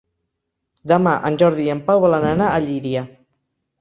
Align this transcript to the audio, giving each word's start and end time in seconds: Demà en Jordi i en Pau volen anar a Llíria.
Demà 0.91 1.13
en 1.29 1.37
Jordi 1.43 1.67
i 1.67 1.73
en 1.73 1.83
Pau 1.91 2.03
volen 2.07 2.27
anar 2.31 2.49
a 2.55 2.65
Llíria. 2.65 3.05